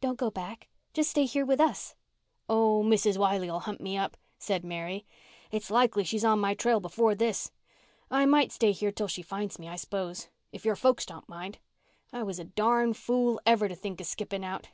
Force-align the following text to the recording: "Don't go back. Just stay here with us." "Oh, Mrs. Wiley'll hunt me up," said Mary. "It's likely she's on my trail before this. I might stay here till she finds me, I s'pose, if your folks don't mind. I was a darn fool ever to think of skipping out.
"Don't 0.00 0.16
go 0.18 0.30
back. 0.30 0.68
Just 0.94 1.10
stay 1.10 1.26
here 1.26 1.44
with 1.44 1.60
us." 1.60 1.94
"Oh, 2.48 2.82
Mrs. 2.82 3.18
Wiley'll 3.18 3.58
hunt 3.60 3.82
me 3.82 3.98
up," 3.98 4.16
said 4.38 4.64
Mary. 4.64 5.04
"It's 5.50 5.70
likely 5.70 6.04
she's 6.04 6.24
on 6.24 6.38
my 6.40 6.54
trail 6.54 6.80
before 6.80 7.14
this. 7.14 7.50
I 8.10 8.24
might 8.24 8.50
stay 8.50 8.72
here 8.72 8.90
till 8.92 9.08
she 9.08 9.20
finds 9.20 9.58
me, 9.58 9.68
I 9.68 9.76
s'pose, 9.76 10.28
if 10.52 10.64
your 10.64 10.74
folks 10.74 11.04
don't 11.04 11.28
mind. 11.28 11.58
I 12.14 12.22
was 12.22 12.38
a 12.38 12.44
darn 12.44 12.94
fool 12.94 13.38
ever 13.44 13.68
to 13.68 13.76
think 13.76 14.00
of 14.00 14.06
skipping 14.06 14.42
out. 14.42 14.70